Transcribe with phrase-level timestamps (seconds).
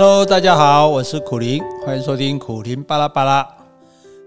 [0.00, 3.46] Hello，大家好，我是苦苓，欢迎收听苦苓巴拉巴拉。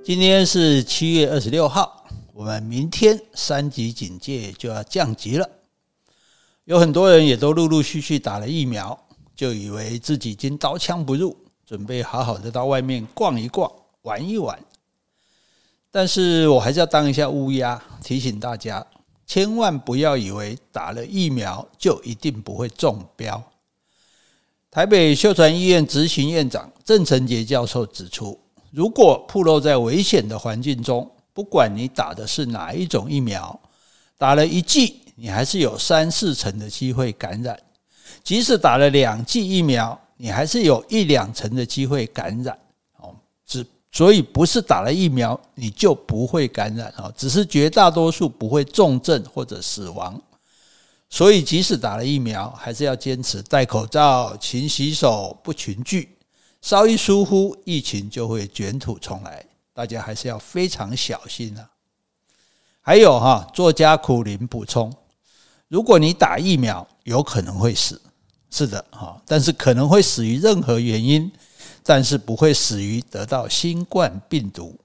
[0.05, 5.49] 今天是七月二十六号，我们明天三级警戒就要降级了。
[6.65, 8.95] 有很多人也都陆陆续续打了疫苗，
[9.35, 13.71] 就以为自己已经刀枪不入，准备好好的到外面逛一逛、
[14.03, 14.59] 玩一玩。
[15.89, 18.85] 但是我还是要当一下乌鸦，提醒大家，
[19.25, 23.43] 千万不要以为打了疫苗就一定不会中标。
[24.73, 28.39] 台北秀传医院执行院长郑成杰教授指出，
[28.71, 33.59] 如果暴露在危险的环境中，不管你打的是哪一种疫苗，
[34.17, 37.55] 打了一剂，你还是有三四成的机会感染；
[38.23, 42.57] 即使打了两剂疫苗，你还是有一两成的机会感染。
[42.97, 43.13] 哦，
[43.45, 50.19] 只所以不是打了疫苗你就不会感染哦，只是绝大多数不会重症或者死亡。
[51.13, 56.17] 所以，即使打了疫苗，还是要坚持戴口罩、勤洗手、不群聚。
[56.59, 59.45] 稍一疏忽，疫情就会卷土重来。
[59.75, 61.69] 大家还是要非常小心啊！
[62.81, 64.91] 还有哈，作家苦林补充：
[65.67, 68.01] 如果你打疫苗，有可能会死，
[68.49, 71.31] 是的哈，但是可能会死于任何原因，
[71.83, 74.75] 但是不会死于得到新冠病毒。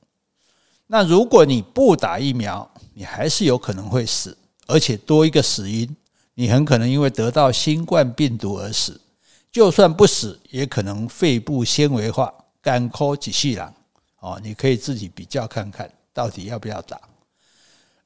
[0.88, 5.96] 那如果你不打疫苗，你还是有可能会死，而且多一个死因。
[6.40, 9.00] 你很可能因为得到新冠病毒而死，
[9.50, 13.74] 就算不死，也可能肺部纤维化、干枯几细囊。
[14.20, 16.96] 哦，你可以自己比较看看，到底要不要打。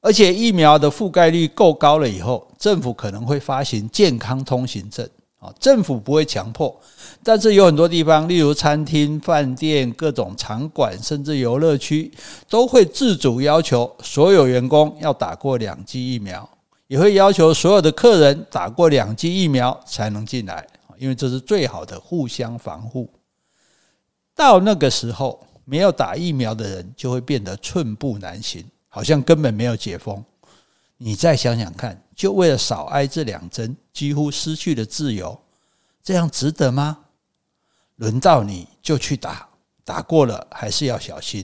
[0.01, 5.07] 而且疫苗的覆盖率够高了以后，政府可能会发行健康通行证。
[5.37, 6.75] 啊，政府不会强迫，
[7.21, 12.11] 但是有很多地方，例如餐厅、饭店、各种场馆，甚至游乐区，
[12.49, 16.49] 都会自主要求所有员工要打过两剂疫苗。
[16.93, 20.63] 也会要求所有的客人打过两剂疫苗才能进来，
[20.99, 23.11] 因为这是最好的互相防护。
[24.35, 30.23] 到那个时候，没有打疫苗的人就会变得寸步难行，好像根本没有解封。
[30.97, 35.35] 你再想想看，就为了少挨这两针，几乎失去了自由，
[36.03, 36.99] 这样值得吗？
[37.95, 39.49] 轮到你就去打，
[39.83, 41.43] 打过了还是要小心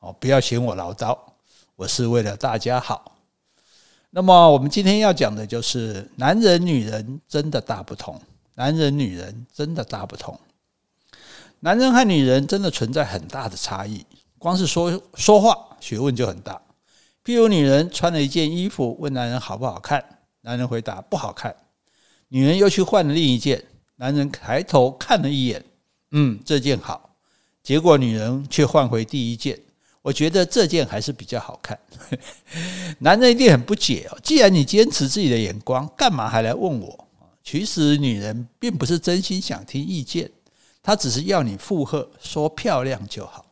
[0.00, 1.16] 哦，不要嫌我唠叨，
[1.76, 3.16] 我是为了大家好。
[4.12, 8.20] 那么我们今天要讲的就是男人女人真的大不同，
[8.56, 10.38] 男人女人真的大不同，
[11.60, 14.04] 男人和女人真的存在很大的差异，
[14.36, 16.60] 光是说说话学问就很大。
[17.24, 20.04] 譬如女人穿了一件衣服，问男人好不好看，
[20.40, 21.54] 男人回答不好看，
[22.28, 25.64] 女人又去换了另一件，男人抬头看了一眼，
[26.10, 27.14] 嗯，这件好，
[27.62, 29.60] 结果女人却换回第一件。
[30.02, 31.78] 我觉得这件还是比较好看，
[33.00, 34.18] 男人一定很不解哦。
[34.22, 37.06] 既然你坚持自己的眼光，干嘛还来问我？
[37.42, 40.30] 其实女人并不是真心想听意见，
[40.82, 43.44] 她只是要你附和，说漂亮就好。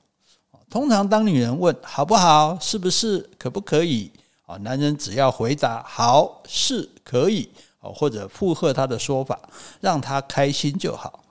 [0.70, 4.10] 通常当女人问好不好、是不是、可不可以，
[4.46, 7.50] 啊，男人只要回答好、是、可以，
[7.80, 9.38] 或者附和她的说法，
[9.80, 11.24] 让她开心就好。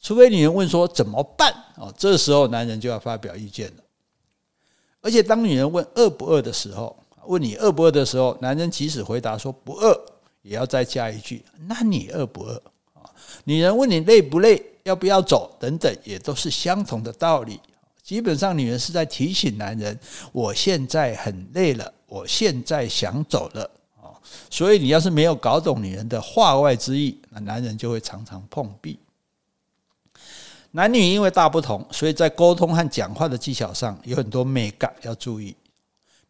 [0.00, 3.82] 除非女人问说怎么办，哦，这时候男人就要发表意见了。
[5.02, 6.94] 而且，当女人问饿不饿的时候，
[7.26, 9.98] 问你饿不饿的时候，男人即使回答说不饿，
[10.42, 12.62] 也要再加一句：“那你饿不饿？”
[12.92, 13.08] 啊，
[13.44, 17.58] 女人问你累不累，要不要走等等，也都是相同的道理。
[18.02, 19.98] 基本上，女人是在提醒男人
[20.32, 23.62] ：“我现在很累了，我现在想走了。”
[24.02, 24.12] 啊，
[24.50, 28.98] 所以你要是没有搞懂女人的话外之意，那男人就会常常碰壁。
[30.72, 35.56] 男女因为大不同，所以在沟通和讲话的技巧上有很多美感要注意。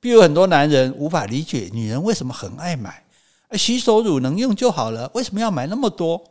[0.00, 3.04] 比如很多男人无法理解女人为什么很爱买，
[3.52, 6.22] 洗手乳能用就好了，为什么要买那么多？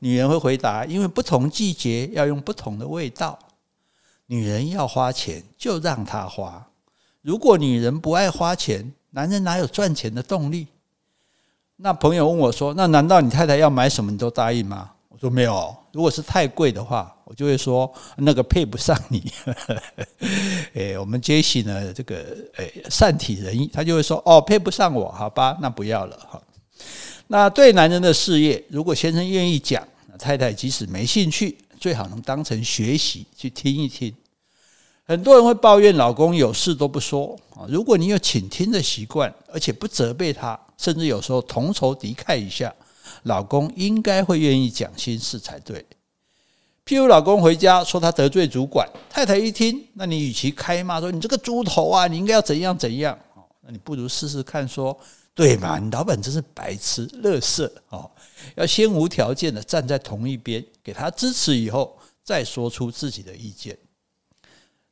[0.00, 3.38] 女人会回答：因为不同季节要用不同的味道。
[4.26, 6.66] 女人要花钱就让她花，
[7.20, 10.66] 如果女人不爱花钱，男人哪有赚钱的动力？
[11.76, 14.90] 那朋友问我说：那难道你太太要买什么你都答应吗？
[15.22, 19.32] 我说没有，如果是太贵的话，我就会说那个配不上你。
[20.74, 22.16] 诶，我们杰西呢，这个
[22.56, 26.42] 诶善体人意，他就会说哦，配不上我，好吧，那不要了哈。
[27.28, 29.86] 那对男人的事业，如果先生愿意讲，
[30.18, 34.12] 太太即使没兴趣，最好能当成学习去听一听。
[35.04, 42.74] 很多人会抱怨老公有事都不说啊，如果你有倾听的习惯，而且不责备他，甚至有时候同仇敌忾一下。
[43.22, 45.84] 老公应该会愿意讲心事才对。
[46.84, 53.16] 譬如老公回家说他得罪主管，太太一听，那你与其开骂说你这个猪头啊，你应该要怎样怎样，
[53.60, 54.98] 那你不如试试看说，
[55.32, 58.10] 对嘛，你老板真是白痴、垃圾哦，
[58.56, 63.78] 要先无条件的站在同一边，给他支持以后，再说出自己的意见。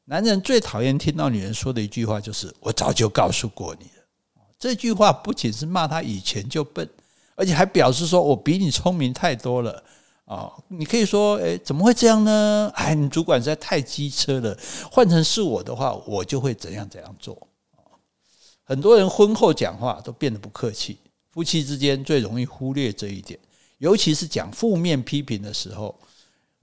[0.04, 4.04] 男人最讨厌听到女人说的一句话就是“我早就告诉过你了”。
[4.58, 6.88] 这句话不仅是骂他以前就笨，
[7.40, 9.82] 而且还表示说我比你聪明太多了
[10.26, 10.52] 啊！
[10.68, 12.70] 你可以说：“诶，怎么会这样呢？
[12.74, 14.54] 哎，你主管实在太机车了。
[14.92, 17.48] 换成是我的话，我就会怎样怎样做。”
[18.62, 20.98] 很多人婚后讲话都变得不客气，
[21.32, 23.40] 夫妻之间最容易忽略这一点，
[23.78, 25.98] 尤其是讲负面批评的时候，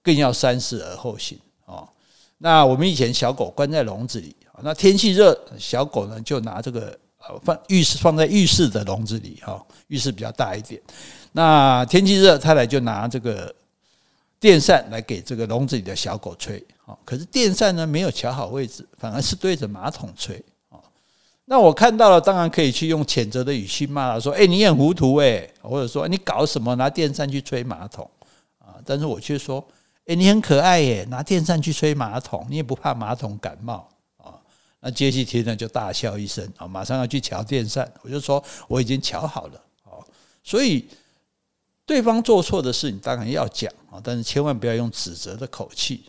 [0.04, 1.90] 更要三思而后行啊。
[2.38, 10.82] 那我们以前小狗关在笼子里，那天气热，小狗呢就拿这个呃放浴室放在浴室的笼子里哈，浴室比较大一点。
[11.32, 13.54] 那天气热，太太就拿这个
[14.40, 16.98] 电扇来给这个笼子里的小狗吹啊。
[17.04, 20.80] 可是电扇呢没有调好位置，反而是对着马桶吹啊。
[21.46, 28.10] 那我看到了，当然可以去用谴责的语气骂他说：“哎，你很糊涂哎，或者说你搞什么拿电扇去吹马桶
[28.60, 29.66] 啊？”但是我却说。
[30.08, 31.06] 诶，你很可爱耶！
[31.10, 33.90] 拿电扇去吹马桶，你也不怕马桶感冒？
[34.88, 37.92] 那杰西听了就大笑一声啊，马上要去乔电扇。
[38.04, 40.00] 我就说我已经乔好了啊。
[40.42, 40.88] 所以
[41.86, 46.06] 对方做错的事，你当然要讲啊，但是千万不要用指责的口气。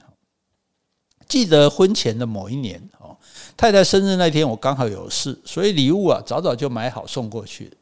[1.26, 3.10] 记得婚前的某一年啊，
[3.56, 7.76] 太太生日那天，我刚好有事，所以礼物啊早早就买好送过去。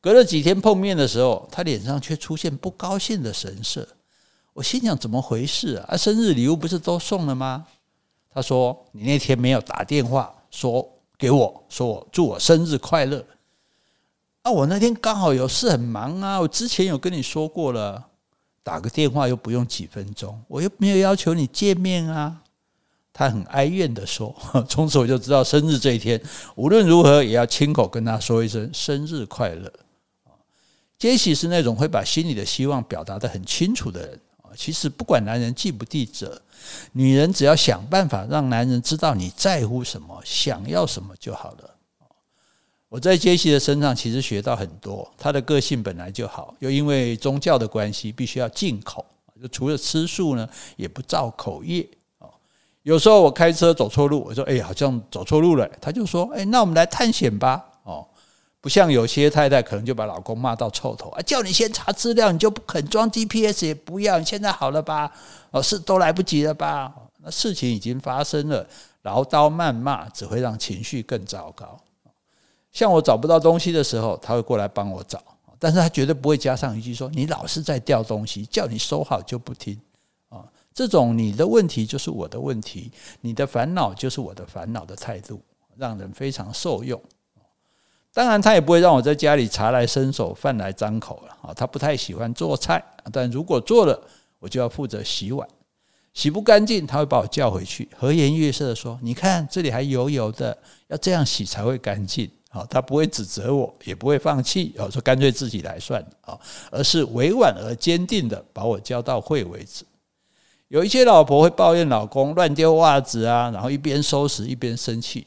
[0.00, 3.86] 隔了几天碰面的时候，她脸上却出现不高兴的神色。
[4.54, 5.94] 我心想怎么回事啊？
[5.94, 7.66] 生日礼物不是都送了吗？
[8.34, 10.88] 他说：“你那天没有打电话说
[11.18, 13.24] 给我，说我祝我生日快乐。”
[14.42, 16.40] 啊，我那天刚好有事很忙啊。
[16.40, 18.04] 我之前有跟你说过了，
[18.62, 22.42] 打个电话又不用几分钟，我又没有要求你见面啊。
[23.12, 24.34] 他很哀怨的说
[24.66, 26.20] ：“从此我就知道，生日这一天
[26.54, 29.70] 无论如何也要亲口跟他说一声生日快乐。”
[30.98, 34.20] 杰西是那种会把心里的希望表达得很清楚的人。
[34.56, 36.40] 其实不管男人记不记者，
[36.92, 41.70] 女人只要想办法让男人知道你在乎什么、想要什么就好了。
[42.88, 49.04] 我在杰西的身上其实学到很多，他的个性本来就好，又因为宗教的关系，必须要禁口，
[49.40, 51.88] 就除了吃素呢，也不造口业。
[52.82, 58.06] 有时候我开车走错路，我说：“哎，好像走错路了。”他就说：“哎，那我们来探险吧。”哦。
[58.62, 65.12] 不像有些太太可能就把老公骂到臭头啊，叫你先查资料，你就不肯装 GPS 也不要，你现在好了吧？
[65.50, 66.94] 哦，是都来不及了吧？
[67.18, 68.64] 那事情已经发生了，
[69.02, 71.76] 唠叨谩骂只会让情绪更糟糕。
[72.70, 75.20] 像我找不到东西的时候，他会过来帮我找，
[75.58, 79.76] 但是他绝对不会加上一句说你老是在掉东西，叫你收好就不听
[80.28, 80.46] 啊。
[80.72, 82.92] 这种你的问题就是我的问题，
[83.22, 85.42] 你的烦恼就是我的烦恼的态度，
[85.76, 87.02] 让人非常受用。
[88.14, 91.54] 当然，他也不会让我在家里茶来伸手、饭来张口了啊。
[91.54, 93.98] 他不太喜欢做菜，但如果做了，
[94.38, 95.48] 我就要负责洗碗。
[96.12, 100.56] 洗不干净，他会把我叫回去，和颜悦色地说：“你看这里还油油的，
[100.88, 106.38] 要这样洗才会干净。”啊，他不会指责我，也不会放弃，啊，说干脆自己来算了啊，
[106.70, 109.86] 而是委婉而坚定地把我教到会为止。
[110.68, 115.26] 有一些老婆会抱怨老公乱丢袜子啊，然后一边收拾一边生气。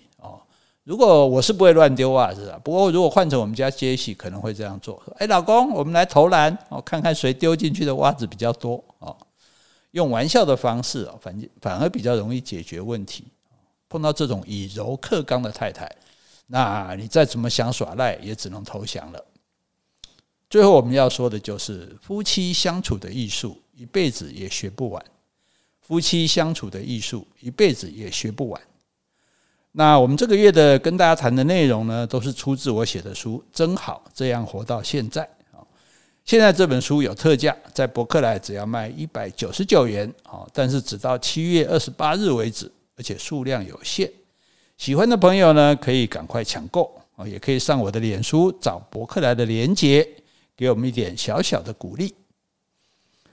[0.86, 5.02] 如果我是不会乱丢袜子的，不过如果换成我们家杰西，可能会这样做。
[5.04, 9.18] 说：“哎，老公，我们来投篮哦，看看谁丢进去的袜子比较多哦。”
[9.92, 13.26] 用玩笑的方式哦，反反而比较容易解决问题。
[13.90, 15.92] 碰到这种以柔克刚的太太，
[16.46, 19.26] 那你再怎么想耍赖，也只能投降了。
[20.48, 25.04] 最后我们要说的就是夫妻相处的艺术，一辈子也学不完。
[25.82, 28.62] 夫妻相处的艺术，一辈子也学不完。
[29.78, 35.60] 那我们这个月的跟大家谈的内容呢，都是出自我写的书，真好这样活到现在啊！
[36.24, 44.10] 现在这本书有特价，在博客来只要卖一百九十九元啊，但是只到七月二十八日为止，而且数量有限。
[44.78, 50.08] 喜欢的朋友呢，可以赶快抢购啊，也可以上我的脸书找博客来的连结，
[50.56, 52.16] 给我们一点小小的鼓励。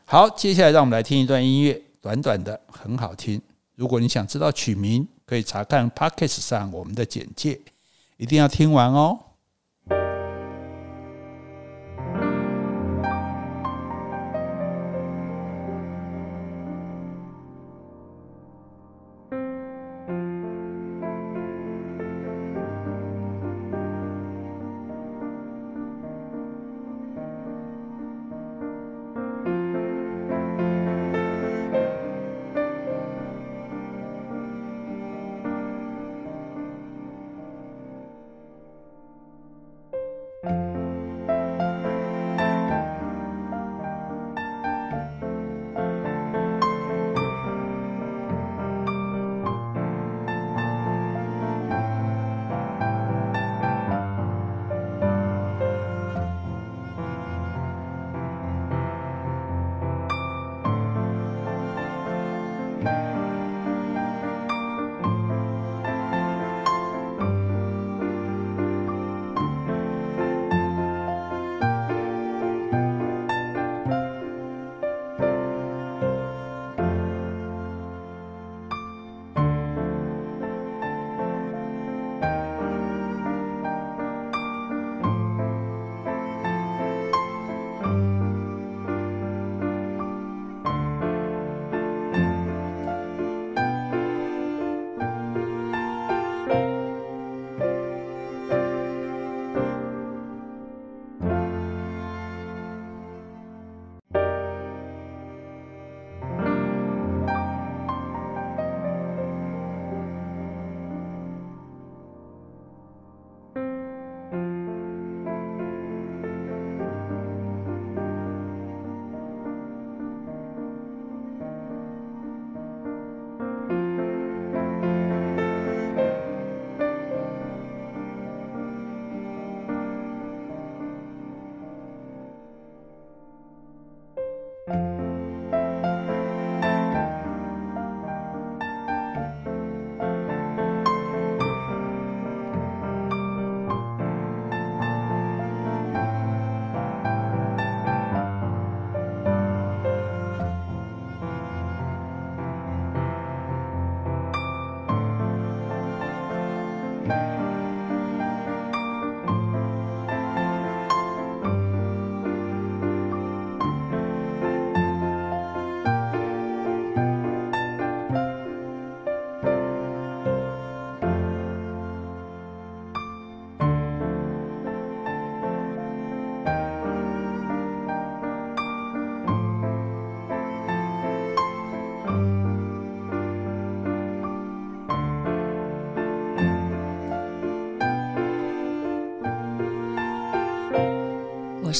[0.04, 3.40] 好，接下来让我们来听一段音乐，短短的，很好听。
[3.76, 7.58] 如果你想知道曲名，可以查看 Podcast 上我们的简介，
[8.18, 9.18] 一定要听完哦。